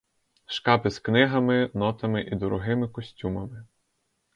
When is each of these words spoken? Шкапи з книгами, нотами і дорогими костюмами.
Шкапи 0.45 0.89
з 0.91 0.99
книгами, 0.99 1.71
нотами 1.73 2.21
і 2.23 2.35
дорогими 2.35 2.87
костюмами. 2.87 3.65